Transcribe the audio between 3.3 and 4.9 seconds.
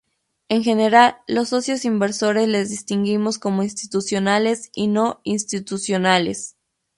como institucionales y